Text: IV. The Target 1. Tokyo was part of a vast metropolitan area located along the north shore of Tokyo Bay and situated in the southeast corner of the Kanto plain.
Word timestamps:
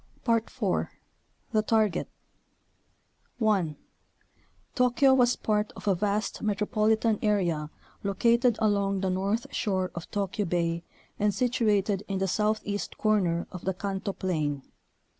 IV. 0.27 0.87
The 1.51 1.61
Target 1.61 2.07
1. 3.37 3.77
Tokyo 4.73 5.13
was 5.13 5.35
part 5.35 5.71
of 5.75 5.87
a 5.87 5.93
vast 5.93 6.41
metropolitan 6.41 7.19
area 7.21 7.69
located 8.01 8.55
along 8.57 9.01
the 9.01 9.11
north 9.11 9.45
shore 9.53 9.91
of 9.93 10.09
Tokyo 10.09 10.47
Bay 10.47 10.83
and 11.19 11.35
situated 11.35 12.01
in 12.07 12.17
the 12.17 12.27
southeast 12.27 12.97
corner 12.97 13.45
of 13.51 13.63
the 13.63 13.75
Kanto 13.75 14.13
plain. 14.13 14.63